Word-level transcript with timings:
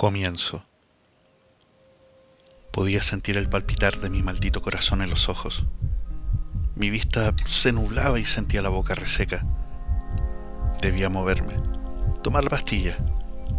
Comienzo. 0.00 0.64
Podía 2.72 3.02
sentir 3.02 3.36
el 3.36 3.50
palpitar 3.50 4.00
de 4.00 4.08
mi 4.08 4.22
maldito 4.22 4.62
corazón 4.62 5.02
en 5.02 5.10
los 5.10 5.28
ojos. 5.28 5.66
Mi 6.74 6.88
vista 6.88 7.34
se 7.44 7.70
nublaba 7.70 8.18
y 8.18 8.24
sentía 8.24 8.62
la 8.62 8.70
boca 8.70 8.94
reseca. 8.94 9.44
Debía 10.80 11.10
moverme, 11.10 11.52
tomar 12.22 12.44
la 12.44 12.48
pastilla, 12.48 12.96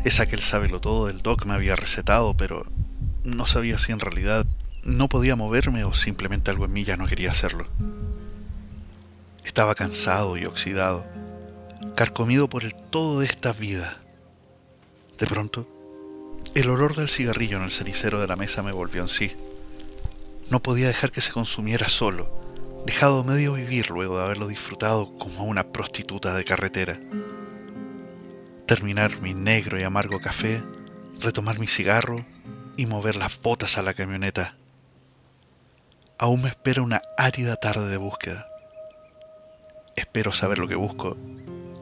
esa 0.03 0.25
que 0.25 0.35
el 0.35 0.41
sábelo 0.41 0.81
todo 0.81 1.05
del 1.05 1.21
doc 1.21 1.45
me 1.45 1.53
había 1.53 1.75
recetado, 1.75 2.35
pero 2.35 2.65
no 3.23 3.45
sabía 3.45 3.77
si 3.77 3.91
en 3.91 3.99
realidad 3.99 4.47
no 4.83 5.09
podía 5.09 5.35
moverme 5.35 5.83
o 5.83 5.93
simplemente 5.93 6.49
algo 6.49 6.65
en 6.65 6.73
mí 6.73 6.83
ya 6.83 6.97
no 6.97 7.05
quería 7.05 7.29
hacerlo. 7.29 7.67
Estaba 9.45 9.75
cansado 9.75 10.37
y 10.37 10.45
oxidado, 10.45 11.05
carcomido 11.95 12.49
por 12.49 12.63
el 12.63 12.73
todo 12.73 13.19
de 13.19 13.27
esta 13.27 13.53
vida. 13.53 14.01
De 15.19 15.27
pronto, 15.27 15.67
el 16.53 16.69
olor 16.69 16.95
del 16.95 17.09
cigarrillo 17.09 17.57
en 17.57 17.63
el 17.63 17.71
cenicero 17.71 18.19
de 18.19 18.27
la 18.27 18.35
mesa 18.35 18.61
me 18.61 18.73
volvió 18.73 19.01
en 19.01 19.07
sí. 19.07 19.31
No 20.49 20.61
podía 20.61 20.87
dejar 20.87 21.11
que 21.11 21.21
se 21.21 21.31
consumiera 21.31 21.87
solo, 21.87 22.83
dejado 22.85 23.23
medio 23.23 23.53
vivir 23.53 23.89
luego 23.89 24.17
de 24.17 24.23
haberlo 24.23 24.47
disfrutado 24.47 25.17
como 25.17 25.45
una 25.45 25.71
prostituta 25.71 26.35
de 26.35 26.43
carretera. 26.43 26.99
Terminar 28.65 29.21
mi 29.21 29.33
negro 29.33 29.79
y 29.79 29.83
amargo 29.83 30.19
café, 30.19 30.61
retomar 31.21 31.57
mi 31.57 31.67
cigarro 31.67 32.25
y 32.75 32.85
mover 32.85 33.15
las 33.15 33.39
botas 33.39 33.77
a 33.77 33.81
la 33.81 33.93
camioneta. 33.93 34.57
Aún 36.17 36.43
me 36.43 36.49
espera 36.49 36.81
una 36.81 37.01
árida 37.17 37.55
tarde 37.55 37.87
de 37.87 37.97
búsqueda. 37.97 38.47
Espero 39.95 40.33
saber 40.33 40.57
lo 40.57 40.67
que 40.67 40.75
busco 40.75 41.17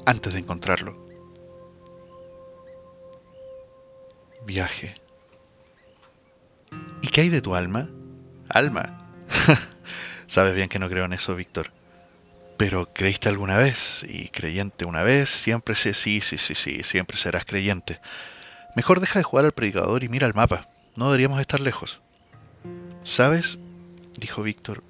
antes 0.06 0.34
de 0.34 0.40
encontrarlo. 0.40 1.09
Viaje. 4.46 4.96
¿Y 7.02 7.08
qué 7.08 7.22
hay 7.22 7.30
de 7.30 7.42
tu 7.42 7.56
alma? 7.56 7.90
Alma. 8.50 8.98
Sabes 10.28 10.56
bien 10.56 10.70
que 10.70 10.80
no 10.80 10.90
creo 10.90 11.06
en 11.06 11.14
eso, 11.14 11.36
Víctor. 11.36 11.72
Pero 12.58 12.92
creíste 12.94 13.30
alguna 13.30 13.58
vez, 13.58 14.06
y 14.08 14.28
creyente 14.30 14.86
una 14.86 15.02
vez, 15.02 15.30
siempre 15.30 15.76
sé, 15.76 15.94
sí, 15.94 16.22
sí, 16.22 16.38
sí, 16.38 16.56
sí, 16.56 16.84
siempre 16.84 17.18
serás 17.18 17.46
creyente. 17.46 18.02
Mejor 18.76 19.00
deja 19.00 19.20
de 19.20 19.24
jugar 19.24 19.46
al 19.46 19.54
predicador 19.54 20.04
y 20.04 20.10
mira 20.10 20.28
el 20.28 20.34
mapa. 20.34 20.68
No 20.96 21.06
deberíamos 21.06 21.40
estar 21.40 21.60
lejos. 21.60 22.02
¿Sabes? 23.04 23.58
dijo 24.20 24.44
Víctor. 24.44 24.84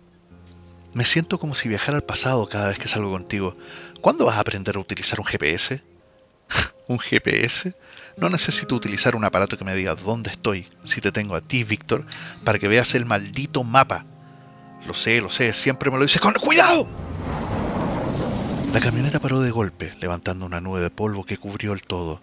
Me 0.93 1.05
siento 1.05 1.39
como 1.39 1.53
si 1.53 1.69
viajara 1.69 1.97
al 1.97 2.03
pasado 2.03 2.47
cada 2.49 2.69
vez 2.69 2.79
que 2.79 2.87
salgo 2.87 3.11
contigo. 3.11 3.55
¿Cuándo 4.01 4.25
vas 4.25 4.37
a 4.37 4.41
aprender 4.41 4.75
a 4.75 4.79
utilizar 4.79 5.19
un 5.19 5.25
GPS? 5.25 5.83
¿Un 6.87 6.99
GPS? 6.99 7.75
No 8.21 8.29
necesito 8.29 8.75
utilizar 8.75 9.15
un 9.15 9.23
aparato 9.23 9.57
que 9.57 9.63
me 9.63 9.75
diga 9.75 9.95
dónde 9.95 10.29
estoy, 10.29 10.67
si 10.83 10.99
te 10.99 11.11
tengo 11.11 11.35
a 11.35 11.41
ti, 11.41 11.63
Víctor, 11.63 12.05
para 12.43 12.59
que 12.59 12.67
veas 12.67 12.93
el 12.95 13.05
maldito 13.05 13.63
mapa. 13.63 14.05
Lo 14.85 14.93
sé, 14.93 15.21
lo 15.21 15.29
sé, 15.29 15.53
siempre 15.53 15.89
me 15.89 15.97
lo 15.97 16.03
dices 16.03 16.19
con 16.19 16.33
cuidado. 16.33 16.89
La 18.73 18.81
camioneta 18.81 19.19
paró 19.19 19.39
de 19.39 19.51
golpe, 19.51 19.93
levantando 20.01 20.45
una 20.45 20.59
nube 20.59 20.81
de 20.81 20.89
polvo 20.89 21.25
que 21.25 21.37
cubrió 21.37 21.73
el 21.73 21.83
todo. 21.83 22.21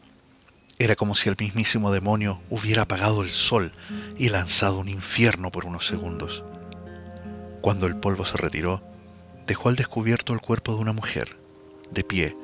Era 0.78 0.97
como 0.97 1.14
si 1.14 1.30
el 1.30 1.36
mismísimo 1.39 1.91
demonio 1.91 2.42
hubiera 2.50 2.83
apagado 2.83 3.22
el 3.22 3.30
sol 3.30 3.72
y 4.19 4.28
lanzado 4.28 4.78
un 4.78 4.89
infierno 4.89 5.50
por 5.50 5.64
unos 5.64 5.86
segundos. 5.86 6.44
Cuando 7.62 7.86
el 7.86 7.97
polvo 7.97 8.27
se 8.27 8.36
retiró, 8.36 8.83
dejó 9.47 9.70
al 9.70 9.77
descubierto 9.77 10.34
el 10.34 10.41
cuerpo 10.41 10.74
de 10.74 10.80
una 10.80 10.92
mujer, 10.92 11.39
de 11.91 12.05
pie, 12.05 12.36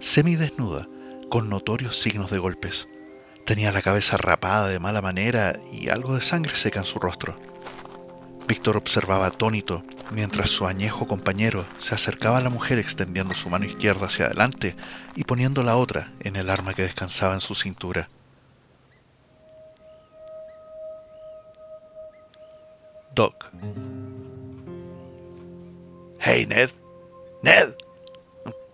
semidesnuda, 0.00 0.88
con 1.30 1.48
notorios 1.48 1.98
signos 1.98 2.30
de 2.30 2.38
golpes. 2.38 2.88
Tenía 3.46 3.70
la 3.70 3.80
cabeza 3.80 4.16
rapada 4.16 4.66
de 4.66 4.80
mala 4.80 5.00
manera 5.00 5.56
y 5.70 5.88
algo 5.88 6.16
de 6.16 6.20
sangre 6.20 6.56
seca 6.56 6.80
en 6.80 6.84
su 6.84 6.98
rostro. 6.98 7.38
Víctor 8.48 8.76
observaba 8.76 9.26
atónito 9.26 9.84
mientras 10.10 10.50
su 10.50 10.66
añejo 10.66 11.06
compañero 11.06 11.64
se 11.78 11.94
acercaba 11.94 12.38
a 12.38 12.40
la 12.40 12.50
mujer 12.50 12.80
extendiendo 12.80 13.36
su 13.36 13.48
mano 13.48 13.64
izquierda 13.64 14.06
hacia 14.06 14.26
adelante 14.26 14.74
y 15.14 15.22
poniendo 15.22 15.62
la 15.62 15.76
otra 15.76 16.12
en 16.20 16.34
el 16.34 16.50
arma 16.50 16.74
que 16.74 16.82
descansaba 16.82 17.34
en 17.34 17.40
su 17.40 17.54
cintura. 17.54 18.08
Doc. 23.14 23.46
Hey, 26.18 26.46
Ned. 26.46 26.70
Ned. 27.44 27.74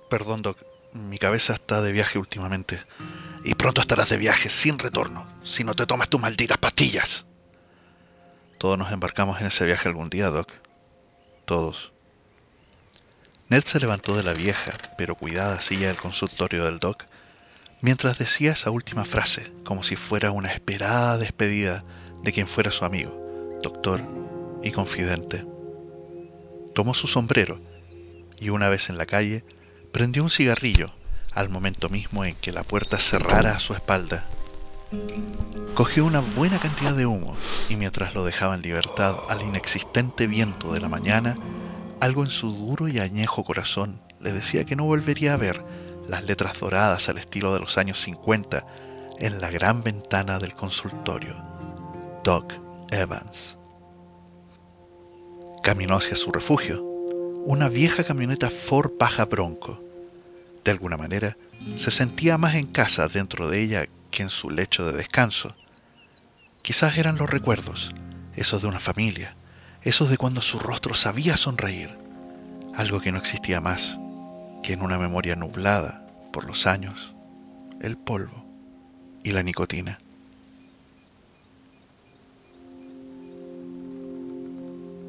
Perdón, 0.08 0.40
Doc. 0.40 0.56
Mi 0.94 1.18
cabeza 1.18 1.52
está 1.52 1.82
de 1.82 1.92
viaje 1.92 2.18
últimamente 2.18 2.80
y 3.44 3.54
pronto 3.54 3.80
estarás 3.80 4.08
de 4.10 4.16
viaje 4.16 4.48
sin 4.48 4.78
retorno 4.78 5.26
si 5.42 5.64
no 5.64 5.74
te 5.74 5.86
tomas 5.86 6.08
tus 6.08 6.20
malditas 6.20 6.58
pastillas. 6.58 7.26
Todos 8.58 8.78
nos 8.78 8.92
embarcamos 8.92 9.40
en 9.40 9.48
ese 9.48 9.66
viaje 9.66 9.88
algún 9.88 10.08
día, 10.08 10.28
Doc. 10.28 10.52
Todos. 11.44 11.92
Ned 13.48 13.64
se 13.64 13.80
levantó 13.80 14.16
de 14.16 14.22
la 14.22 14.34
vieja, 14.34 14.72
pero 14.96 15.16
cuidada 15.16 15.60
silla 15.60 15.88
del 15.88 15.96
consultorio 15.96 16.64
del 16.64 16.78
Doc, 16.78 17.04
mientras 17.80 18.18
decía 18.18 18.52
esa 18.52 18.70
última 18.70 19.04
frase, 19.04 19.52
como 19.64 19.82
si 19.82 19.96
fuera 19.96 20.30
una 20.30 20.52
esperada 20.52 21.18
despedida 21.18 21.84
de 22.22 22.32
quien 22.32 22.46
fuera 22.46 22.70
su 22.70 22.84
amigo, 22.84 23.58
doctor 23.62 24.00
y 24.62 24.70
confidente. 24.70 25.44
Tomó 26.72 26.94
su 26.94 27.08
sombrero 27.08 27.60
y 28.40 28.50
una 28.50 28.68
vez 28.68 28.88
en 28.88 28.96
la 28.96 29.06
calle, 29.06 29.44
prendió 29.92 30.22
un 30.22 30.30
cigarrillo 30.30 30.94
al 31.34 31.48
momento 31.48 31.88
mismo 31.88 32.24
en 32.24 32.34
que 32.34 32.52
la 32.52 32.62
puerta 32.62 32.98
cerrara 32.98 33.52
a 33.52 33.60
su 33.60 33.74
espalda. 33.74 34.24
Cogió 35.74 36.04
una 36.04 36.20
buena 36.20 36.58
cantidad 36.58 36.94
de 36.94 37.06
humo 37.06 37.36
y 37.68 37.76
mientras 37.76 38.14
lo 38.14 38.24
dejaba 38.24 38.54
en 38.54 38.62
libertad 38.62 39.16
al 39.28 39.40
inexistente 39.40 40.26
viento 40.26 40.72
de 40.72 40.80
la 40.80 40.88
mañana, 40.88 41.36
algo 42.00 42.24
en 42.24 42.30
su 42.30 42.52
duro 42.52 42.88
y 42.88 42.98
añejo 42.98 43.44
corazón 43.44 44.00
le 44.20 44.32
decía 44.32 44.64
que 44.64 44.76
no 44.76 44.84
volvería 44.84 45.34
a 45.34 45.38
ver 45.38 45.64
las 46.06 46.24
letras 46.24 46.58
doradas 46.58 47.08
al 47.08 47.18
estilo 47.18 47.54
de 47.54 47.60
los 47.60 47.78
años 47.78 48.00
50 48.00 48.66
en 49.18 49.40
la 49.40 49.50
gran 49.50 49.82
ventana 49.82 50.38
del 50.38 50.54
consultorio. 50.54 51.36
Doc 52.22 52.52
Evans. 52.90 53.56
Caminó 55.62 55.96
hacia 55.96 56.16
su 56.16 56.32
refugio, 56.32 56.82
una 57.44 57.68
vieja 57.68 58.04
camioneta 58.04 58.50
Ford 58.50 58.90
Paja 58.98 59.24
Bronco 59.24 59.80
de 60.64 60.70
alguna 60.70 60.96
manera, 60.96 61.36
se 61.76 61.90
sentía 61.90 62.38
más 62.38 62.54
en 62.54 62.66
casa 62.66 63.08
dentro 63.08 63.48
de 63.48 63.62
ella 63.62 63.88
que 64.10 64.22
en 64.22 64.30
su 64.30 64.50
lecho 64.50 64.86
de 64.86 64.96
descanso. 64.96 65.56
Quizás 66.62 66.98
eran 66.98 67.16
los 67.16 67.28
recuerdos, 67.28 67.92
esos 68.36 68.62
de 68.62 68.68
una 68.68 68.80
familia, 68.80 69.36
esos 69.82 70.08
de 70.08 70.16
cuando 70.16 70.42
su 70.42 70.58
rostro 70.58 70.94
sabía 70.94 71.36
sonreír, 71.36 71.96
algo 72.74 73.00
que 73.00 73.12
no 73.12 73.18
existía 73.18 73.60
más 73.60 73.98
que 74.62 74.74
en 74.74 74.82
una 74.82 74.98
memoria 74.98 75.34
nublada 75.34 76.06
por 76.32 76.44
los 76.44 76.66
años, 76.66 77.14
el 77.80 77.96
polvo 77.96 78.46
y 79.24 79.32
la 79.32 79.42
nicotina. 79.42 79.98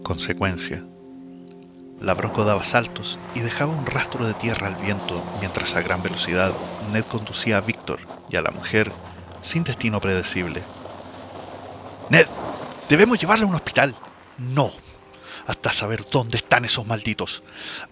Consecuencia. 0.04 0.84
La 2.04 2.16
bronco 2.16 2.44
daba 2.44 2.66
saltos 2.66 3.22
y 3.34 3.40
dejaba 3.40 3.72
un 3.72 3.86
rastro 3.86 4.28
de 4.28 4.36
tierra 4.36 4.68
al 4.68 4.76
viento 4.76 5.24
mientras 5.36 5.78
a 5.78 5.82
gran 5.82 6.02
velocidad 6.02 6.54
Ned 6.82 7.06
conducía 7.06 7.56
a 7.56 7.62
Víctor 7.62 8.02
y 8.28 8.36
a 8.36 8.42
la 8.42 8.52
mujer 8.52 8.94
sin 9.42 9.64
destino 9.64 10.02
predecible. 10.02 10.68
Ned, 12.10 12.28
debemos 12.90 13.20
llevarla 13.20 13.46
a 13.46 13.48
un 13.48 13.56
hospital. 13.56 13.96
No, 14.38 14.70
hasta 15.48 15.72
saber 15.72 16.04
dónde 16.12 16.36
están 16.36 16.66
esos 16.66 16.86
malditos. 16.86 17.42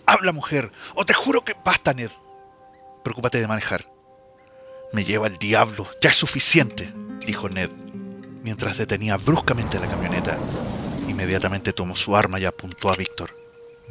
Habla, 0.05 0.33
mujer, 0.33 0.73
o 0.93 1.05
te 1.05 1.13
juro 1.13 1.45
que 1.45 1.55
basta, 1.63 1.93
Ned. 1.93 2.11
Preocúpate 3.05 3.39
de 3.39 3.47
manejar. 3.47 3.89
Me 4.91 5.05
lleva 5.05 5.27
el 5.27 5.37
diablo, 5.37 5.87
ya 6.01 6.09
es 6.09 6.17
suficiente, 6.17 6.93
dijo 7.25 7.47
Ned, 7.47 7.71
mientras 8.43 8.77
detenía 8.77 9.15
bruscamente 9.15 9.79
la 9.79 9.87
camioneta. 9.87 10.37
Inmediatamente 11.07 11.71
tomó 11.71 11.95
su 11.95 12.13
arma 12.17 12.41
y 12.41 12.43
apuntó 12.43 12.91
a 12.91 12.97
Víctor. 12.97 13.40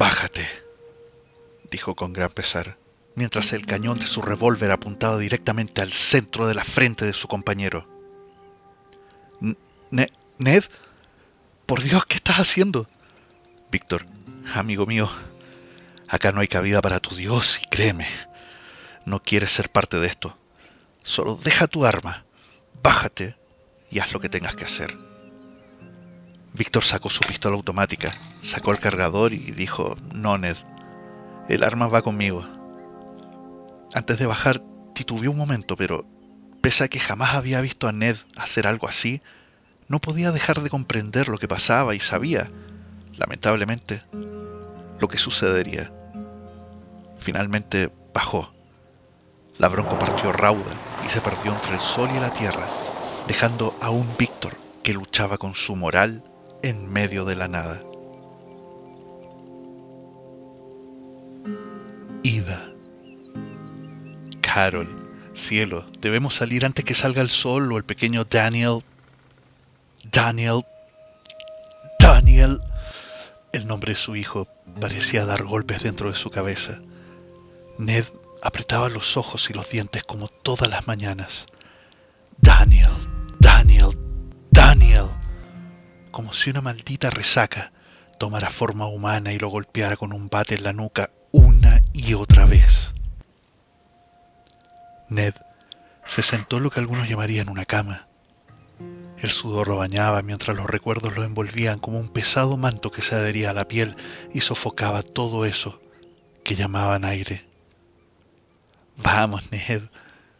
Bájate, 0.01 0.49
dijo 1.71 1.95
con 1.95 2.15
gran 2.15 2.31
pesar, 2.31 2.79
mientras 3.17 3.53
el 3.53 3.67
cañón 3.67 3.99
de 3.99 4.07
su 4.07 4.23
revólver 4.23 4.71
apuntaba 4.71 5.19
directamente 5.19 5.83
al 5.83 5.93
centro 5.93 6.49
de 6.49 6.55
la 6.55 6.65
frente 6.65 7.05
de 7.05 7.13
su 7.13 7.29
compañero. 7.29 7.87
Ned, 9.91 10.65
por 11.67 11.83
Dios, 11.83 12.07
¿qué 12.07 12.15
estás 12.15 12.39
haciendo? 12.39 12.89
Víctor, 13.71 14.07
amigo 14.55 14.87
mío, 14.87 15.11
acá 16.09 16.33
no 16.33 16.41
hay 16.41 16.49
cabida 16.49 16.81
para 16.81 17.01
tu 17.01 17.15
Dios 17.15 17.61
y 17.63 17.67
créeme, 17.69 18.09
no 19.05 19.23
quieres 19.23 19.51
ser 19.51 19.71
parte 19.71 20.01
de 20.01 20.07
esto. 20.07 20.35
Solo 21.05 21.37
deja 21.37 21.67
tu 21.67 21.85
arma, 21.85 22.25
bájate 22.83 23.37
y 23.91 23.99
haz 23.99 24.15
lo 24.15 24.21
que 24.21 24.31
tengas 24.31 24.55
que 24.55 24.65
hacer. 24.65 25.10
Víctor 26.61 26.85
sacó 26.85 27.09
su 27.09 27.21
pistola 27.21 27.57
automática, 27.57 28.15
sacó 28.43 28.71
el 28.73 28.79
cargador 28.79 29.33
y 29.33 29.39
dijo, 29.39 29.97
no, 30.13 30.37
Ned, 30.37 30.59
el 31.49 31.65
arma 31.65 31.89
va 31.89 32.03
conmigo. 32.03 32.45
Antes 33.95 34.19
de 34.19 34.27
bajar, 34.27 34.63
titubeó 34.95 35.31
un 35.31 35.39
momento, 35.39 35.75
pero 35.75 36.05
Pese 36.61 36.85
a 36.85 36.89
que 36.89 37.01
jamás 37.01 37.35
había 37.35 37.63
visto 37.63 37.89
a 37.89 37.93
Ned 37.93 38.17
hacer 38.37 38.67
algo 38.67 38.89
así, 38.89 39.23
no 39.89 40.01
podía 40.03 40.33
dejar 40.33 40.61
de 40.61 40.69
comprender 40.69 41.29
lo 41.29 41.39
que 41.39 41.49
pasaba 41.49 41.95
y 41.95 41.99
sabía, 41.99 42.51
lamentablemente, 43.17 44.03
lo 45.01 45.09
que 45.09 45.17
sucedería. 45.17 45.91
Finalmente 47.17 47.91
bajó. 48.13 48.53
La 49.57 49.69
bronco 49.69 49.97
partió 49.97 50.31
rauda 50.31 50.77
y 51.01 51.09
se 51.09 51.23
perdió 51.23 51.55
entre 51.55 51.73
el 51.73 51.81
sol 51.81 52.13
y 52.13 52.19
la 52.19 52.31
tierra, 52.31 52.69
dejando 53.27 53.75
a 53.81 53.89
un 53.89 54.15
Víctor 54.19 54.59
que 54.83 54.93
luchaba 54.93 55.39
con 55.39 55.55
su 55.55 55.75
moral 55.75 56.23
en 56.63 56.91
medio 56.93 57.25
de 57.25 57.37
la 57.37 57.49
nada. 57.49 57.83
Ida. 62.23 62.73
Carol. 64.41 64.89
Cielo, 65.33 65.87
debemos 66.01 66.35
salir 66.35 66.67
antes 66.67 66.85
que 66.85 66.95
salga 66.95 67.23
el 67.23 67.31
sol 67.31 67.73
o 67.73 67.79
el 67.79 67.85
pequeño 67.85 68.25
Daniel. 68.25 68.83
Daniel. 70.11 70.63
Daniel. 71.99 72.61
El 73.53 73.67
nombre 73.67 73.93
de 73.93 73.99
su 73.99 74.17
hijo 74.17 74.49
parecía 74.81 75.25
dar 75.25 75.45
golpes 75.45 75.83
dentro 75.83 76.11
de 76.11 76.17
su 76.17 76.31
cabeza. 76.31 76.81
Ned 77.79 78.05
apretaba 78.43 78.89
los 78.89 79.17
ojos 79.17 79.51
y 79.51 79.55
los 79.55 79.71
dientes 79.71 80.05
como 80.05 80.29
todas 80.29 80.69
las 80.69 80.87
mañanas. 80.87 81.47
Como 86.11 86.35
si 86.35 86.51
una 86.51 86.61
maldita 86.61 87.11
resaca 87.11 87.73
tomara 88.19 88.51
forma 88.51 88.87
humana 88.87 89.33
y 89.33 89.39
lo 89.39 89.49
golpeara 89.49 89.97
con 89.97 90.13
un 90.13 90.29
bate 90.29 90.55
en 90.55 90.65
la 90.65 90.73
nuca 90.73 91.11
una 91.33 91.81
y 91.93 92.15
otra 92.15 92.45
vez. 92.47 92.93
Ned 95.09 95.35
se 96.07 96.23
sentó 96.23 96.57
en 96.57 96.65
lo 96.65 96.71
que 96.71 96.81
algunos 96.81 97.09
llamarían 97.09 97.49
una 97.49 97.65
cama. 97.65 98.09
El 99.19 99.31
sudor 99.31 99.69
lo 99.69 99.77
bañaba 99.77 100.23
mientras 100.23 100.57
los 100.57 100.67
recuerdos 100.67 101.15
lo 101.15 101.25
envolvían 101.25 101.79
como 101.79 101.99
un 101.99 102.09
pesado 102.09 102.57
manto 102.57 102.91
que 102.91 103.03
se 103.03 103.15
adhería 103.15 103.51
a 103.51 103.55
la 103.55 103.69
piel 103.69 103.97
y 104.33 104.41
sofocaba 104.41 105.03
todo 105.03 105.45
eso 105.45 105.81
que 106.43 106.57
llamaban 106.57 107.05
aire. 107.05 107.45
Vamos, 108.97 109.51
Ned, 109.53 109.83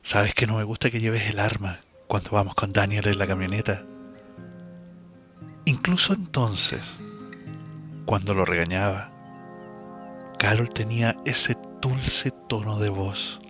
sabes 0.03 0.35
que 0.35 0.47
no 0.47 0.57
me 0.57 0.65
gusta 0.65 0.91
que 0.91 1.01
lleves 1.01 1.29
el 1.29 1.39
arma 1.39 1.81
cuando 2.07 2.31
vamos 2.31 2.55
con 2.55 2.73
Daniel 2.73 3.07
en 3.07 3.19
la 3.19 3.27
camioneta. 3.27 3.87
Incluso 5.91 6.13
entonces, 6.13 6.83
cuando 8.05 8.33
lo 8.33 8.45
regañaba, 8.45 9.11
Carol 10.39 10.71
tenía 10.71 11.17
ese 11.25 11.57
dulce 11.83 12.31
tono 12.49 12.79
de 12.79 12.91
voz, 12.91 13.41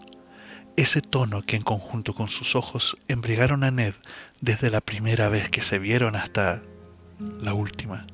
ese 0.75 1.03
tono 1.03 1.43
que 1.43 1.57
en 1.57 1.63
conjunto 1.63 2.15
con 2.15 2.31
sus 2.31 2.57
ojos 2.57 2.97
embriagaron 3.09 3.63
a 3.63 3.71
Ned 3.71 3.93
desde 4.41 4.71
la 4.71 4.81
primera 4.81 5.29
vez 5.29 5.51
que 5.51 5.61
se 5.61 5.79
vieron 5.79 6.17
hasta 6.17 6.63
la 7.19 7.53
última. 7.53 8.07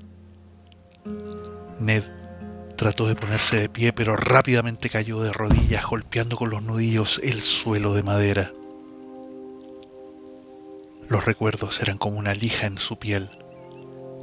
Ned 1.79 2.03
trató 2.77 3.07
de 3.07 3.15
ponerse 3.15 3.61
de 3.61 3.69
pie, 3.69 3.93
pero 3.93 4.17
rápidamente 4.17 4.91
cayó 4.91 5.21
de 5.21 5.33
rodillas, 5.33 5.87
golpeando 5.87 6.37
con 6.37 6.51
los 6.51 6.65
nudillos 6.65 7.21
el 7.23 7.43
suelo 7.43 7.95
de 7.95 8.03
madera. 8.03 8.53
Los 11.09 11.25
recuerdos 11.25 11.81
eran 11.81 11.97
como 11.97 12.19
una 12.19 12.35
lija 12.35 12.67
en 12.67 12.79
su 12.79 12.99
piel, 12.99 13.31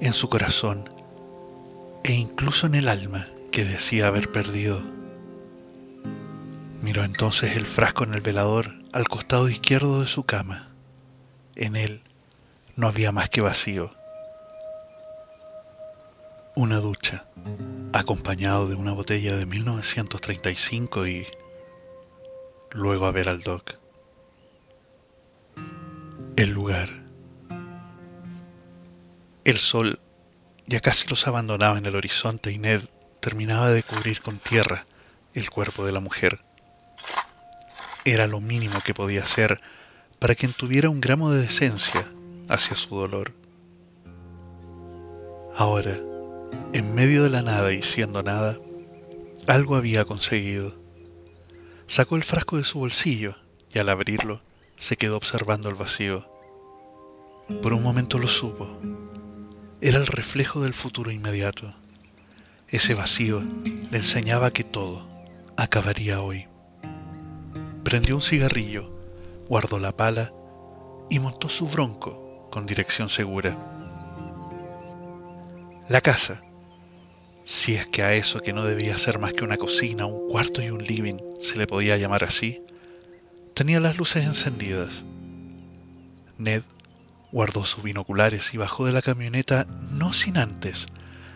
en 0.04 0.14
su 0.14 0.28
corazón 0.28 0.90
e 2.04 2.12
incluso 2.12 2.68
en 2.68 2.76
el 2.76 2.90
alma 2.90 3.30
que 3.54 3.64
decía 3.64 4.08
haber 4.08 4.30
perdido. 4.30 4.82
Miró 6.82 7.06
entonces 7.06 7.56
el 7.56 7.66
frasco 7.66 8.04
en 8.04 8.14
el 8.14 8.20
velador 8.20 8.74
al 8.92 9.08
costado 9.08 9.48
izquierdo 9.48 10.02
de 10.02 10.08
su 10.08 10.26
cama. 10.26 10.68
En 11.56 11.78
él 11.78 12.04
no 12.76 12.88
había 12.88 13.14
más 13.14 13.30
que 13.30 13.40
vacío. 13.40 13.92
Una 16.58 16.80
ducha, 16.80 17.26
acompañado 17.94 18.68
de 18.68 18.76
una 18.76 18.92
botella 18.92 19.38
de 19.38 19.46
1935 19.46 21.08
y 21.08 21.28
luego 22.72 23.06
a 23.06 23.12
ver 23.12 23.30
al 23.30 23.42
doc. 23.42 23.76
El 26.36 26.50
lugar. 26.50 27.03
El 29.46 29.58
sol 29.58 30.00
ya 30.68 30.80
casi 30.80 31.08
los 31.10 31.28
abandonaba 31.28 31.78
en 31.78 31.86
el 31.86 31.98
horizonte 31.98 32.52
y 32.52 32.58
Ned 32.58 32.82
terminaba 33.20 33.72
de 33.72 33.84
cubrir 33.84 34.22
con 34.22 34.38
tierra 34.38 34.86
el 35.34 35.50
cuerpo 35.50 35.86
de 35.86 35.92
la 35.92 36.00
mujer. 36.00 36.40
Era 38.06 38.28
lo 38.28 38.40
mínimo 38.40 38.80
que 38.86 38.94
podía 38.94 39.24
hacer 39.24 39.60
para 40.20 40.36
quien 40.36 40.54
tuviera 40.54 40.90
un 40.90 41.02
gramo 41.02 41.32
de 41.32 41.42
decencia 41.42 42.10
hacia 42.48 42.78
su 42.78 42.96
dolor. 42.96 43.34
Ahora, 45.58 46.00
en 46.72 46.96
medio 46.96 47.24
de 47.24 47.30
la 47.30 47.42
nada 47.42 47.74
y 47.74 47.84
siendo 47.84 48.24
nada, 48.24 48.58
algo 49.48 49.76
había 49.76 50.06
conseguido. 50.06 50.74
Sacó 51.88 52.16
el 52.16 52.24
frasco 52.24 52.58
de 52.58 52.64
su 52.64 52.80
bolsillo 52.80 53.36
y 53.74 53.80
al 53.80 53.90
abrirlo 53.90 54.42
se 54.78 54.96
quedó 54.96 55.18
observando 55.18 55.68
el 55.68 55.76
vacío. 55.76 56.26
Por 57.62 57.74
un 57.74 57.84
momento 57.84 58.20
lo 58.20 58.30
supo. 58.30 58.80
Era 59.86 59.98
el 59.98 60.08
reflejo 60.08 60.62
del 60.62 60.74
futuro 60.74 61.12
inmediato. 61.12 61.74
Ese 62.70 62.94
vacío 62.94 63.42
le 63.92 63.98
enseñaba 63.98 64.50
que 64.50 64.64
todo 64.64 65.06
acabaría 65.58 66.22
hoy. 66.22 66.48
Prendió 67.84 68.16
un 68.16 68.22
cigarrillo, 68.22 68.98
guardó 69.50 69.80
la 69.80 69.92
pala 69.92 70.32
y 71.10 71.20
montó 71.20 71.50
su 71.50 71.68
bronco 71.68 72.48
con 72.50 72.66
dirección 72.66 73.10
segura. 73.10 73.58
La 75.90 76.00
casa, 76.00 76.42
si 77.44 77.76
es 77.76 77.86
que 77.86 78.04
a 78.04 78.14
eso 78.14 78.40
que 78.40 78.54
no 78.54 78.64
debía 78.64 78.98
ser 78.98 79.20
más 79.20 79.34
que 79.34 79.44
una 79.44 79.58
cocina, 79.58 80.06
un 80.06 80.30
cuarto 80.30 80.62
y 80.62 80.70
un 80.70 80.82
living 80.82 81.18
se 81.42 81.58
le 81.58 81.68
podía 81.68 81.98
llamar 81.98 82.24
así, 82.24 82.62
tenía 83.54 83.82
las 83.82 83.98
luces 83.98 84.24
encendidas. 84.24 85.04
Ned 86.38 86.64
guardó 87.34 87.66
sus 87.66 87.84
binoculares 87.84 88.54
y 88.54 88.58
bajó 88.58 88.86
de 88.86 88.92
la 88.92 89.02
camioneta 89.02 89.66
no 89.92 90.14
sin 90.14 90.38
antes 90.38 90.86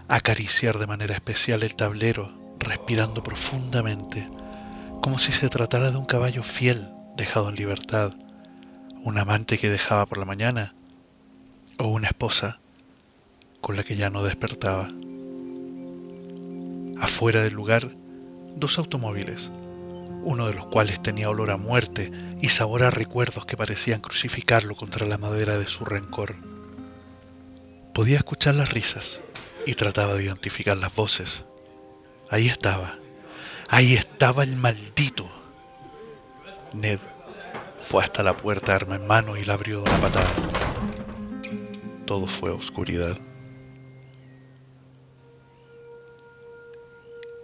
acariciar 0.08 0.78
de 0.78 0.86
manera 0.86 1.16
especial 1.16 1.64
el 1.64 1.76
tablero, 1.76 2.32
respirando 2.60 3.24
profundamente, 3.24 4.30
como 5.02 5.18
si 5.18 5.32
se 5.32 5.50
tratara 5.50 5.90
de 5.90 5.98
un 5.98 6.06
caballo 6.06 6.44
fiel 6.44 6.88
dejado 7.18 7.50
en 7.50 7.56
libertad, 7.56 8.14
un 9.04 9.18
amante 9.18 9.58
que 9.58 9.72
dejaba 9.72 10.06
por 10.06 10.20
la 10.20 10.26
mañana 10.26 10.76
o 11.80 11.88
una 11.88 12.10
esposa 12.10 12.60
con 13.60 13.76
la 13.76 13.84
que 13.84 13.96
ya 13.96 14.12
no 14.12 14.24
despertaba. 14.24 14.88
Afuera 17.00 17.42
del 17.42 17.54
lugar, 17.54 17.92
dos 18.56 18.78
automóviles, 18.78 19.52
uno 20.28 20.48
de 20.48 20.54
los 20.54 20.68
cuales 20.68 21.02
tenía 21.02 21.30
olor 21.30 21.52
a 21.52 21.58
muerte 21.58 22.12
y 22.42 22.50
sabor 22.50 22.84
a 22.84 22.92
recuerdos 22.92 23.46
que 23.46 23.56
parecían 23.56 24.02
crucificarlo 24.02 24.76
contra 24.76 25.08
la 25.08 25.18
madera 25.18 25.58
de 25.58 25.70
su 25.70 25.86
rencor. 25.86 26.36
Podía 27.94 28.18
escuchar 28.18 28.56
las 28.56 28.74
risas 28.74 29.22
y 29.66 29.76
trataba 29.76 30.16
de 30.16 30.26
identificar 30.26 30.76
las 30.76 30.94
voces. 30.94 31.46
Ahí 32.30 32.50
estaba, 32.50 33.00
ahí 33.70 33.94
estaba 33.94 34.44
el 34.44 34.58
maldito. 34.58 35.32
Ned 36.74 37.00
fue 37.86 38.04
hasta 38.04 38.22
la 38.22 38.36
puerta 38.36 38.76
arma 38.76 38.98
en 38.98 39.08
mano 39.08 39.38
y 39.38 39.46
la 39.46 39.54
abrió 39.54 39.80
de 39.80 39.86
una 39.86 39.98
patada. 39.98 40.44
Todo 42.06 42.28
fue 42.28 42.52
oscuridad. 42.52 43.18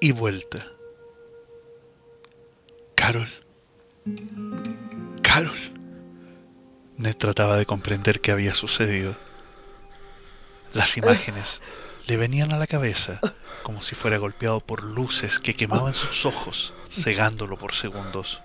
Y 0.02 0.12
vuelta. 0.12 0.66
Carol. 3.06 3.28
Carol. 5.22 5.60
Ned 6.96 7.18
trataba 7.18 7.58
de 7.58 7.66
comprender 7.66 8.22
qué 8.22 8.32
había 8.32 8.56
sucedido. 8.56 9.14
Las 10.74 10.96
imágenes 10.96 11.62
le 12.08 12.16
venían 12.16 12.54
a 12.54 12.58
la 12.58 12.66
cabeza 12.66 13.20
como 13.62 13.82
si 13.82 13.96
fuera 13.96 14.18
golpeado 14.20 14.62
por 14.62 14.84
luces 14.84 15.42
que 15.42 15.54
quemaban 15.54 15.94
sus 15.94 16.26
ojos, 16.26 16.74
cegándolo 16.90 17.58
por 17.58 17.76
segundos. 17.76 18.42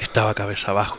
Estaba 0.00 0.34
cabeza 0.34 0.72
abajo. 0.72 0.98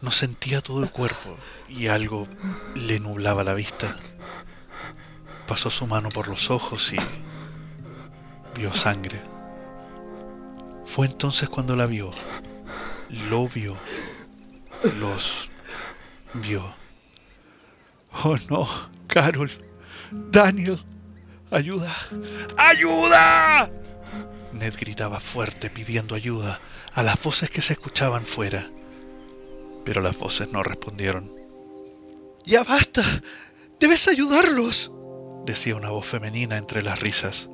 No 0.00 0.10
sentía 0.10 0.62
todo 0.62 0.82
el 0.82 0.90
cuerpo 0.90 1.36
y 1.68 1.88
algo 1.88 2.26
le 2.74 3.00
nublaba 3.00 3.44
la 3.44 3.52
vista. 3.52 3.98
Pasó 5.46 5.68
su 5.68 5.86
mano 5.86 6.08
por 6.08 6.28
los 6.28 6.50
ojos 6.50 6.90
y 6.94 6.96
vio 8.58 8.72
sangre. 8.72 9.31
Fue 10.84 11.06
entonces 11.06 11.48
cuando 11.48 11.76
la 11.76 11.86
vio. 11.86 12.10
Lo 13.30 13.48
vio. 13.48 13.76
Los 15.00 15.48
vio. 16.34 16.62
Oh 18.24 18.36
no, 18.50 18.68
Carol. 19.06 19.50
Daniel. 20.10 20.78
Ayuda. 21.50 21.92
¡Ayuda! 22.56 23.70
Ned 24.52 24.74
gritaba 24.78 25.20
fuerte 25.20 25.68
pidiendo 25.70 26.14
ayuda 26.14 26.60
a 26.94 27.02
las 27.02 27.22
voces 27.22 27.50
que 27.50 27.60
se 27.60 27.74
escuchaban 27.74 28.24
fuera, 28.24 28.70
pero 29.84 30.00
las 30.00 30.18
voces 30.18 30.50
no 30.52 30.62
respondieron. 30.62 31.30
¡Ya 32.44 32.64
basta! 32.64 33.02
¡Debes 33.80 34.08
ayudarlos! 34.08 34.90
decía 35.44 35.76
una 35.76 35.90
voz 35.90 36.06
femenina 36.06 36.56
entre 36.56 36.82
las 36.82 37.00
risas. 37.00 37.48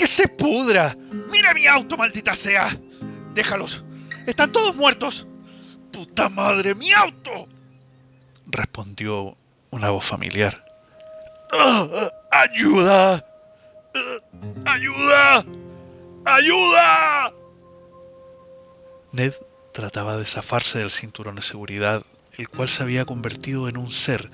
¡Que 0.00 0.06
se 0.06 0.28
pudra! 0.28 0.96
¡Mira 1.30 1.52
mi 1.52 1.66
auto, 1.66 1.94
maldita 1.94 2.34
sea! 2.34 2.74
¡Déjalos! 3.34 3.84
¡Están 4.26 4.50
todos 4.50 4.74
muertos! 4.74 5.26
¡Puta 5.92 6.30
madre, 6.30 6.74
mi 6.74 6.90
auto! 6.92 7.46
respondió 8.46 9.36
una 9.68 9.90
voz 9.90 10.06
familiar. 10.06 10.64
¡Ayuda! 12.30 13.22
¡Ayuda! 14.64 15.44
¡Ayuda! 16.24 17.34
Ned 19.12 19.34
trataba 19.74 20.16
de 20.16 20.24
zafarse 20.24 20.78
del 20.78 20.90
cinturón 20.90 21.34
de 21.34 21.42
seguridad, 21.42 22.04
el 22.38 22.48
cual 22.48 22.70
se 22.70 22.84
había 22.84 23.04
convertido 23.04 23.68
en 23.68 23.76
un 23.76 23.90
ser 23.90 24.30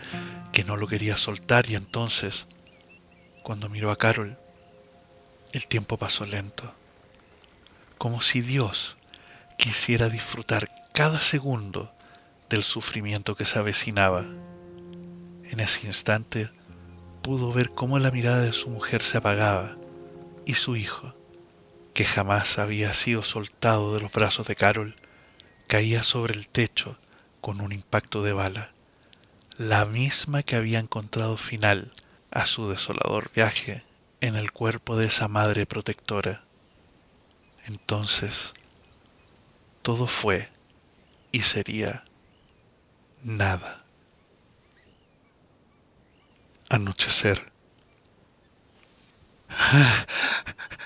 que 0.52 0.62
no 0.62 0.76
lo 0.76 0.86
quería 0.86 1.16
soltar 1.16 1.68
y 1.68 1.74
entonces, 1.74 2.46
cuando 3.42 3.68
miró 3.68 3.90
a 3.90 3.96
Carol, 3.96 4.38
el 5.56 5.66
tiempo 5.66 5.96
pasó 5.96 6.26
lento, 6.26 6.74
como 7.96 8.20
si 8.20 8.42
Dios 8.42 8.98
quisiera 9.56 10.10
disfrutar 10.10 10.70
cada 10.92 11.18
segundo 11.18 11.90
del 12.50 12.62
sufrimiento 12.62 13.36
que 13.36 13.46
se 13.46 13.58
avecinaba. 13.58 14.20
En 14.20 15.60
ese 15.60 15.86
instante 15.86 16.50
pudo 17.22 17.54
ver 17.54 17.70
cómo 17.70 17.98
la 17.98 18.10
mirada 18.10 18.42
de 18.42 18.52
su 18.52 18.68
mujer 18.68 19.02
se 19.02 19.16
apagaba 19.16 19.78
y 20.44 20.54
su 20.54 20.76
hijo, 20.76 21.14
que 21.94 22.04
jamás 22.04 22.58
había 22.58 22.92
sido 22.92 23.22
soltado 23.22 23.94
de 23.94 24.02
los 24.02 24.12
brazos 24.12 24.46
de 24.46 24.56
Carol, 24.56 24.94
caía 25.68 26.02
sobre 26.02 26.34
el 26.34 26.48
techo 26.48 26.98
con 27.40 27.62
un 27.62 27.72
impacto 27.72 28.22
de 28.22 28.34
bala, 28.34 28.72
la 29.56 29.86
misma 29.86 30.42
que 30.42 30.56
había 30.56 30.80
encontrado 30.80 31.38
final 31.38 31.92
a 32.30 32.44
su 32.44 32.68
desolador 32.68 33.30
viaje 33.34 33.85
en 34.20 34.36
el 34.36 34.52
cuerpo 34.52 34.96
de 34.96 35.06
esa 35.06 35.28
madre 35.28 35.66
protectora. 35.66 36.44
Entonces, 37.66 38.52
todo 39.82 40.06
fue 40.06 40.48
y 41.32 41.40
sería 41.40 42.04
nada. 43.22 43.84
Anochecer. 46.70 47.52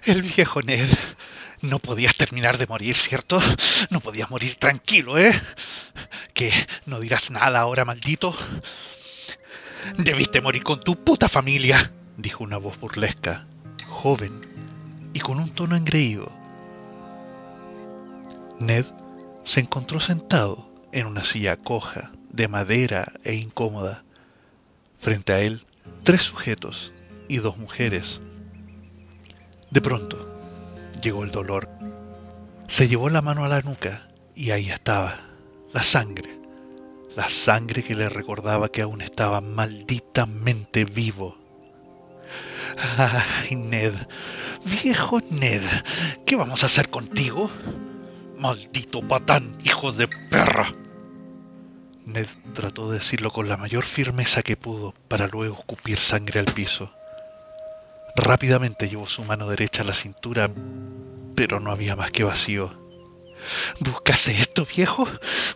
El 0.05 0.23
viejo 0.23 0.63
Ned. 0.63 0.89
No 1.63 1.79
podías 1.79 2.17
terminar 2.17 2.57
de 2.57 2.67
morir, 2.67 2.97
¿cierto? 2.97 3.41
No 3.91 4.01
podías 4.01 4.31
morir 4.31 4.55
tranquilo, 4.55 5.19
¿eh? 5.19 5.39
¿Qué? 6.33 6.53
¿No 6.87 7.01
dirás 7.01 7.31
nada 7.31 7.61
ahora, 7.61 7.85
maldito? 7.85 8.35
Debiste 9.99 10.41
morir 10.41 10.63
con 10.63 10.81
tu 10.81 11.05
puta 11.05 11.29
familia, 11.29 11.93
dijo 12.23 12.45
una 12.45 12.59
voz 12.59 12.79
burlesca, 12.79 13.47
joven 13.89 15.11
y 15.13 15.21
con 15.21 15.39
un 15.39 15.51
tono 15.51 15.77
engreído. 15.77 16.31
Ned 18.59 18.85
se 19.45 19.61
encontró 19.61 20.01
sentado 20.01 20.71
en 20.93 21.07
una 21.07 21.25
silla 21.25 21.57
coja, 21.57 22.13
de 22.33 22.49
madera 22.49 23.13
e 23.25 23.35
incómoda. 23.35 24.05
Frente 24.99 25.33
a 25.33 25.41
él, 25.41 25.65
tres 26.05 26.23
sujetos 26.23 26.93
y 27.29 27.39
dos 27.39 27.57
mujeres. 27.59 28.21
De 29.71 29.81
pronto, 29.81 30.31
llegó 31.03 31.25
el 31.25 31.31
dolor. 31.31 31.69
Se 32.69 32.89
llevó 32.89 33.09
la 33.09 33.23
mano 33.23 33.45
a 33.45 33.49
la 33.49 33.63
nuca 33.63 34.09
y 34.35 34.51
ahí 34.51 34.71
estaba, 34.71 35.21
la 35.73 35.83
sangre. 35.83 36.39
La 37.17 37.29
sangre 37.29 37.83
que 37.83 37.95
le 37.95 38.09
recordaba 38.09 38.69
que 38.69 38.83
aún 38.83 39.01
estaba 39.01 39.41
malditamente 39.41 40.85
vivo. 40.85 41.40
Ay, 42.99 43.57
Ned, 43.57 43.95
viejo 44.65 45.21
Ned, 45.31 45.63
¿qué 46.27 46.37
vamos 46.37 46.63
a 46.63 46.67
hacer 46.67 46.91
contigo? 46.91 47.51
Maldito 48.39 49.07
patán, 49.07 49.59
hijo 49.65 49.93
de 49.93 50.09
perra. 50.09 50.73
Ned 52.07 52.27
trató 52.55 52.91
de 52.91 52.99
decirlo 52.99 53.31
con 53.31 53.49
la 53.49 53.57
mayor 53.57 53.85
firmeza 53.85 54.43
que 54.43 54.57
pudo 54.57 54.95
para 55.09 55.27
luego 55.29 55.59
escupir 55.59 55.99
sangre 55.99 56.41
al 56.41 56.47
piso. 56.47 56.93
Rápidamente 58.17 58.89
llevó 58.89 59.07
su 59.07 59.25
mano 59.25 59.49
derecha 59.49 59.83
a 59.83 59.87
la 59.87 59.95
cintura, 59.95 60.51
pero 61.37 61.61
no 61.61 61.71
había 61.71 61.97
más 61.97 62.11
que 62.11 62.25
vacío. 62.25 62.71
¿Buscas 63.81 64.29
esto, 64.29 64.67
viejo? 64.67 65.09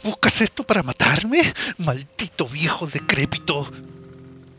¿Buscas 0.03 0.41
esto 0.41 0.65
para 0.65 0.83
matarme? 0.83 1.43
Maldito 1.79 2.47
viejo 2.47 2.87
decrépito. 2.87 3.71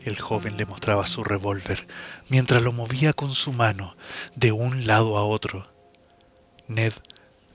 El 0.06 0.20
joven 0.20 0.56
le 0.56 0.66
mostraba 0.66 1.04
su 1.04 1.24
revólver 1.24 1.88
mientras 2.28 2.62
lo 2.62 2.70
movía 2.70 3.12
con 3.12 3.34
su 3.34 3.52
mano 3.52 3.96
de 4.36 4.52
un 4.52 4.86
lado 4.86 5.18
a 5.18 5.24
otro. 5.24 5.66
Ned 6.68 6.92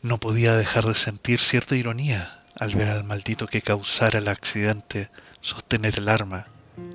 no 0.02 0.20
podía 0.20 0.58
dejar 0.58 0.84
de 0.84 0.96
sentir 0.96 1.40
cierta 1.40 1.78
ironía 1.78 2.44
al 2.60 2.76
ver 2.76 2.90
al 2.90 3.06
maldito 3.06 3.48
que 3.48 3.62
causara 3.62 4.20
el 4.20 4.28
accidente 4.28 5.10
sostener 5.40 5.98
el 5.98 6.10
arma 6.10 6.50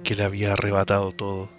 que 0.04 0.14
le 0.14 0.24
había 0.24 0.52
arrebatado 0.52 1.12
todo. 1.12 1.50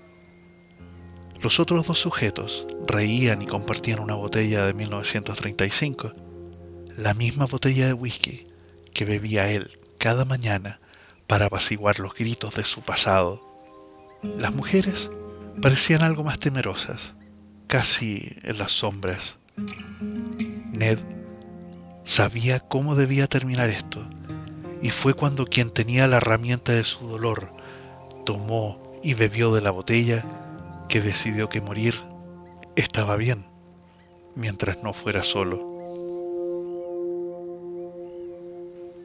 Los 1.41 1.59
otros 1.59 1.87
dos 1.87 1.97
sujetos 1.97 2.67
reían 2.87 3.41
y 3.41 3.47
compartían 3.47 3.97
una 3.97 4.13
botella 4.13 4.63
de 4.67 4.75
1935, 4.75 6.13
la 6.97 7.15
misma 7.15 7.47
botella 7.47 7.87
de 7.87 7.93
whisky 7.93 8.45
que 8.93 9.05
bebía 9.05 9.49
él 9.49 9.79
cada 9.97 10.23
mañana 10.23 10.79
para 11.25 11.47
apaciguar 11.47 11.97
los 11.97 12.13
gritos 12.13 12.53
de 12.53 12.63
su 12.63 12.81
pasado. 12.81 13.46
Las 14.37 14.53
mujeres 14.53 15.09
parecían 15.61 16.03
algo 16.03 16.23
más 16.23 16.39
temerosas, 16.39 17.15
casi 17.67 18.35
en 18.43 18.57
las 18.57 18.71
sombras. 18.71 19.37
Ned 20.71 20.99
sabía 22.03 22.59
cómo 22.59 22.95
debía 22.95 23.27
terminar 23.27 23.69
esto, 23.69 24.07
y 24.81 24.89
fue 24.89 25.13
cuando 25.13 25.45
quien 25.45 25.71
tenía 25.71 26.07
la 26.07 26.17
herramienta 26.17 26.71
de 26.71 26.83
su 26.83 27.07
dolor 27.07 27.53
tomó 28.25 28.99
y 29.01 29.13
bebió 29.13 29.53
de 29.53 29.61
la 29.61 29.71
botella 29.71 30.25
que 30.89 31.01
decidió 31.01 31.49
que 31.49 31.61
morir 31.61 32.01
estaba 32.75 33.15
bien, 33.15 33.45
mientras 34.35 34.83
no 34.83 34.93
fuera 34.93 35.23
solo. 35.23 35.77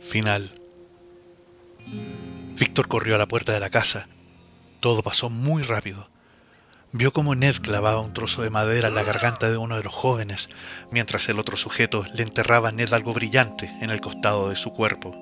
Final. 0.01 0.51
Víctor 2.59 2.89
corrió 2.89 3.15
a 3.15 3.19
la 3.19 3.27
puerta 3.27 3.53
de 3.53 3.61
la 3.61 3.71
casa. 3.71 4.09
Todo 4.83 5.05
pasó 5.05 5.31
muy 5.31 5.63
rápido. 5.63 6.09
Vio 6.91 7.13
como 7.13 7.37
Ned 7.37 7.55
clavaba 7.63 8.01
un 8.01 8.13
trozo 8.13 8.43
de 8.43 8.51
madera 8.51 8.89
en 8.89 8.97
la 8.97 9.05
garganta 9.05 9.49
de 9.49 9.57
uno 9.57 9.77
de 9.77 9.85
los 9.85 9.95
jóvenes, 9.95 10.49
mientras 10.91 11.29
el 11.29 11.39
otro 11.39 11.57
sujeto 11.57 12.05
le 12.15 12.25
enterraba 12.25 12.71
a 12.71 12.73
Ned 12.73 12.93
algo 12.93 13.15
brillante 13.15 13.73
en 13.81 13.91
el 13.91 14.01
costado 14.01 14.49
de 14.49 14.57
su 14.57 14.73
cuerpo. 14.73 15.13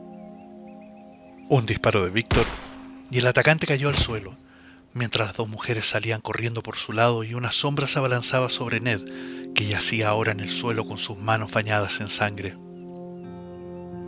Un 1.50 1.66
disparo 1.66 2.02
de 2.02 2.10
Víctor 2.10 2.46
y 3.10 3.18
el 3.18 3.26
atacante 3.26 3.66
cayó 3.66 3.90
al 3.90 3.98
suelo, 3.98 4.34
mientras 4.94 5.28
las 5.28 5.36
dos 5.36 5.50
mujeres 5.50 5.84
salían 5.84 6.22
corriendo 6.22 6.62
por 6.62 6.76
su 6.76 6.94
lado 6.94 7.22
y 7.22 7.34
una 7.34 7.52
sombra 7.52 7.86
se 7.86 7.98
abalanzaba 7.98 8.48
sobre 8.48 8.80
Ned, 8.80 9.52
que 9.54 9.66
yacía 9.66 10.08
ahora 10.08 10.32
en 10.32 10.40
el 10.40 10.50
suelo 10.50 10.86
con 10.86 10.96
sus 10.96 11.18
manos 11.18 11.52
bañadas 11.52 12.00
en 12.00 12.08
sangre. 12.08 12.56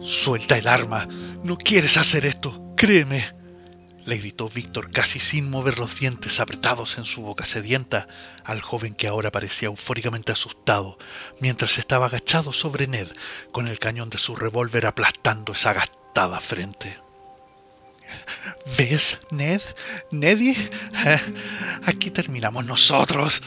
Suelta 0.00 0.56
el 0.56 0.66
arma. 0.66 1.06
No 1.44 1.58
quieres 1.58 1.98
hacer 1.98 2.24
esto. 2.24 2.72
Créeme. 2.74 3.41
Le 4.04 4.16
gritó 4.16 4.48
Víctor 4.48 4.90
casi 4.90 5.20
sin 5.20 5.48
mover 5.48 5.78
los 5.78 5.98
dientes 5.98 6.40
apretados 6.40 6.98
en 6.98 7.04
su 7.04 7.22
boca 7.22 7.46
sedienta 7.46 8.08
al 8.44 8.60
joven 8.60 8.94
que 8.94 9.06
ahora 9.06 9.30
parecía 9.30 9.66
eufóricamente 9.66 10.32
asustado, 10.32 10.98
mientras 11.38 11.78
estaba 11.78 12.06
agachado 12.06 12.52
sobre 12.52 12.88
Ned, 12.88 13.08
con 13.52 13.68
el 13.68 13.78
cañón 13.78 14.10
de 14.10 14.18
su 14.18 14.34
revólver 14.34 14.86
aplastando 14.86 15.52
esa 15.52 15.72
gastada 15.72 16.40
frente. 16.40 16.98
¿Ves, 18.76 19.18
Ned? 19.30 19.62
¿Neddy? 20.10 20.50
Eh, 21.06 21.20
aquí 21.84 22.10
terminamos 22.10 22.66
nosotros. 22.66 23.40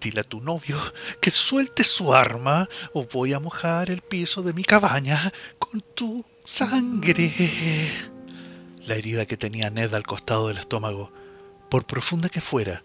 Dile 0.00 0.20
a 0.20 0.24
tu 0.24 0.40
novio 0.40 0.80
que 1.20 1.30
suelte 1.30 1.84
su 1.84 2.12
arma 2.12 2.68
o 2.92 3.06
voy 3.06 3.32
a 3.32 3.40
mojar 3.40 3.90
el 3.90 4.02
piso 4.02 4.42
de 4.42 4.52
mi 4.52 4.64
cabaña 4.64 5.32
con 5.58 5.80
tu 5.94 6.24
sangre. 6.44 8.17
La 8.88 8.94
herida 8.94 9.26
que 9.26 9.36
tenía 9.36 9.68
Ned 9.68 9.92
al 9.92 10.06
costado 10.06 10.48
del 10.48 10.56
estómago, 10.56 11.12
por 11.68 11.84
profunda 11.84 12.30
que 12.30 12.40
fuera, 12.40 12.82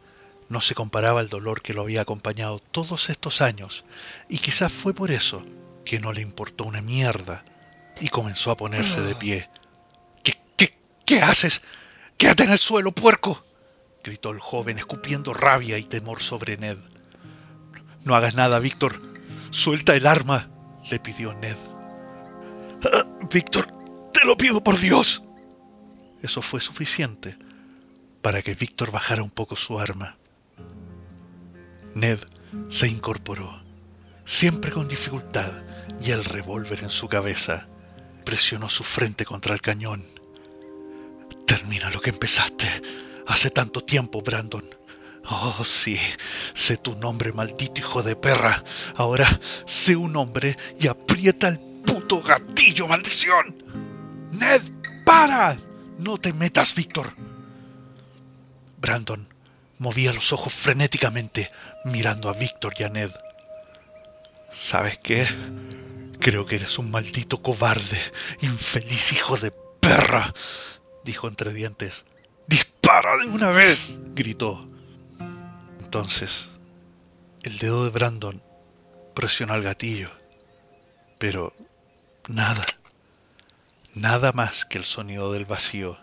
no 0.50 0.60
se 0.60 0.76
comparaba 0.76 1.22
al 1.22 1.30
dolor 1.30 1.62
que 1.62 1.74
lo 1.74 1.80
había 1.80 2.02
acompañado 2.02 2.60
todos 2.60 3.10
estos 3.10 3.40
años, 3.40 3.86
y 4.28 4.40
quizás 4.40 4.70
fue 4.70 4.94
por 4.94 5.12
eso 5.12 5.46
que 5.86 6.02
no 6.02 6.12
le 6.12 6.20
importó 6.20 6.66
una 6.66 6.82
mierda 6.82 7.46
y 8.02 8.10
comenzó 8.10 8.52
a 8.52 8.58
ponerse 8.58 9.00
de 9.00 9.16
pie. 9.16 9.50
¿Qué, 10.24 10.34
qué, 10.58 10.78
qué 11.06 11.22
haces? 11.22 11.62
¡Quédate 12.18 12.44
en 12.44 12.52
el 12.52 12.60
suelo, 12.60 12.92
puerco! 12.92 13.42
gritó 14.04 14.32
el 14.32 14.40
joven, 14.40 14.80
escupiendo 14.80 15.34
rabia 15.34 15.78
y 15.78 15.86
temor 15.86 16.22
sobre 16.22 16.58
Ned. 16.58 16.80
No 18.04 18.14
hagas 18.14 18.36
nada, 18.36 18.60
Víctor. 18.60 19.02
Suelta 19.52 19.96
el 19.96 20.06
arma, 20.06 20.50
le 20.92 21.00
pidió 21.00 21.34
Ned. 21.36 21.56
Ah, 22.92 23.06
Víctor, 23.32 23.68
te 24.12 24.26
lo 24.26 24.36
pido 24.36 24.62
por 24.62 24.78
Dios. 24.78 25.24
Eso 26.24 26.42
fue 26.42 26.62
suficiente 26.62 27.38
para 28.22 28.42
que 28.42 28.56
Víctor 28.56 28.92
bajara 28.92 29.22
un 29.22 29.30
poco 29.30 29.58
su 29.58 29.78
arma. 29.78 30.18
Ned 31.94 32.18
se 32.70 32.88
incorporó, 32.88 33.62
siempre 34.24 34.72
con 34.72 34.88
dificultad, 34.88 35.52
y 36.02 36.12
el 36.12 36.24
revólver 36.24 36.80
en 36.82 36.90
su 36.90 37.10
cabeza 37.10 37.68
presionó 38.26 38.70
su 38.70 38.84
frente 38.84 39.26
contra 39.26 39.54
el 39.54 39.62
cañón. 39.62 40.02
Termina 41.46 41.90
lo 41.90 42.00
que 42.00 42.12
empezaste 42.12 42.68
hace 43.28 43.50
tanto 43.50 43.82
tiempo, 43.82 44.22
Brandon. 44.22 44.64
Oh, 45.26 45.64
sí, 45.66 46.00
sé 46.54 46.78
tu 46.78 46.96
nombre, 46.96 47.34
maldito 47.34 47.82
hijo 47.82 48.02
de 48.02 48.16
perra. 48.16 48.64
Ahora 48.96 49.28
sé 49.66 49.98
un 49.98 50.16
hombre 50.16 50.58
y 50.80 50.88
aprieta 50.88 51.50
el 51.50 51.60
puto 51.60 52.22
gatillo, 52.22 52.88
maldición. 52.88 53.56
Ned, 54.32 54.62
para. 55.06 55.58
No 55.98 56.18
te 56.18 56.34
metas, 56.34 56.76
Víctor. 56.76 57.14
Brandon 58.78 59.28
movía 59.78 60.14
los 60.14 60.34
ojos 60.34 60.54
frenéticamente, 60.54 61.52
mirando 61.86 62.30
a 62.30 62.34
Víctor 62.34 62.74
y 62.78 62.84
a 62.84 62.90
Ned. 62.90 63.12
¿Sabes 64.52 65.00
qué? 65.00 65.28
Creo 66.20 66.46
que 66.46 66.56
eres 66.56 66.78
un 66.80 66.92
maldito 66.92 67.42
cobarde, 67.42 68.00
infeliz 68.42 69.14
hijo 69.14 69.38
de 69.38 69.52
perra, 69.80 70.34
dijo 71.04 71.28
entre 71.28 71.54
dientes. 71.54 72.06
¡Dispara 72.48 73.18
de 73.18 73.26
una 73.26 73.52
vez! 73.52 73.98
gritó. 74.16 74.68
Entonces, 75.84 76.50
el 77.44 77.58
dedo 77.60 77.84
de 77.84 77.90
Brandon 77.90 78.42
presionó 79.14 79.56
el 79.56 79.64
gatillo, 79.64 80.10
pero 81.20 81.54
nada, 82.28 82.66
nada 83.94 84.32
más 84.32 84.66
que 84.66 84.78
el 84.78 84.86
sonido 84.86 85.32
del 85.32 85.46
vacío. 85.46 85.98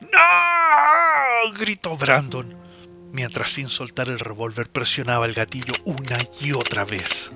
¡No! 0.00 1.52
gritó 1.54 1.96
Brandon, 1.96 2.56
mientras 3.12 3.52
sin 3.52 3.68
soltar 3.68 4.08
el 4.08 4.18
revólver 4.18 4.70
presionaba 4.70 5.26
el 5.26 5.34
gatillo 5.34 5.74
una 5.84 6.18
y 6.40 6.52
otra 6.52 6.84
vez. 6.84 7.32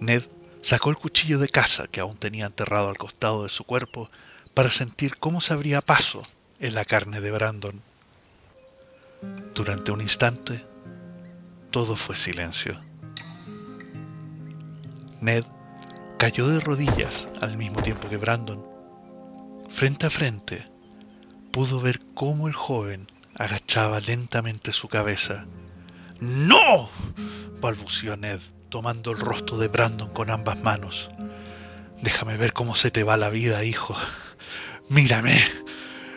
Ned 0.00 0.22
sacó 0.62 0.90
el 0.90 0.96
cuchillo 0.96 1.38
de 1.38 1.48
caza 1.48 1.86
que 1.86 2.00
aún 2.00 2.16
tenía 2.16 2.46
enterrado 2.46 2.88
al 2.88 2.98
costado 2.98 3.42
de 3.44 3.48
su 3.48 3.64
cuerpo 3.64 4.10
para 4.54 4.70
sentir 4.70 5.16
cómo 5.18 5.40
se 5.40 5.54
abría 5.54 5.80
paso 5.80 6.22
en 6.58 6.74
la 6.74 6.84
carne 6.84 7.20
de 7.20 7.30
Brandon. 7.30 7.82
Durante 9.54 9.92
un 9.92 10.00
instante, 10.00 10.64
todo 11.70 11.96
fue 11.96 12.16
silencio. 12.16 12.80
Ned 15.20 15.44
cayó 16.20 16.46
de 16.48 16.60
rodillas 16.60 17.30
al 17.40 17.56
mismo 17.56 17.80
tiempo 17.80 18.10
que 18.10 18.18
Brandon. 18.18 18.62
Frente 19.70 20.04
a 20.04 20.10
frente, 20.10 20.70
pudo 21.50 21.80
ver 21.80 21.98
cómo 22.12 22.46
el 22.46 22.52
joven 22.52 23.06
agachaba 23.36 24.00
lentamente 24.00 24.70
su 24.70 24.88
cabeza. 24.88 25.46
¡No! 26.18 26.90
balbució 27.62 28.18
Ned, 28.18 28.38
tomando 28.68 29.12
el 29.12 29.18
rostro 29.18 29.56
de 29.56 29.68
Brandon 29.68 30.10
con 30.10 30.28
ambas 30.28 30.60
manos. 30.60 31.10
Déjame 32.02 32.36
ver 32.36 32.52
cómo 32.52 32.76
se 32.76 32.90
te 32.90 33.02
va 33.02 33.16
la 33.16 33.30
vida, 33.30 33.64
hijo. 33.64 33.96
Mírame. 34.90 35.42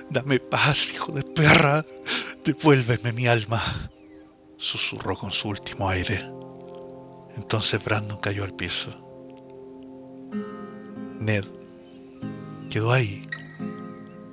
Dame 0.09 0.41
paz, 0.41 0.91
hijo 0.91 1.13
de 1.13 1.23
perra. 1.23 1.85
Devuélveme 2.43 3.13
mi 3.13 3.27
alma, 3.27 3.89
susurró 4.57 5.15
con 5.15 5.31
su 5.31 5.47
último 5.47 5.87
aire. 5.87 6.29
Entonces 7.37 7.81
Brandon 7.81 8.17
cayó 8.17 8.43
al 8.43 8.53
piso. 8.53 9.02
Ned 11.23 11.45
quedó 12.69 12.91
ahí, 12.91 13.25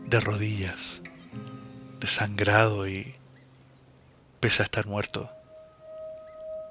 de 0.07 0.19
rodillas, 0.19 1.03
desangrado 2.01 2.89
y, 2.89 3.15
pese 4.41 4.63
a 4.63 4.65
estar 4.65 4.87
muerto, 4.87 5.31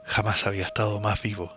jamás 0.04 0.46
había 0.48 0.66
estado 0.66 1.00
más 1.00 1.22
vivo. 1.22 1.54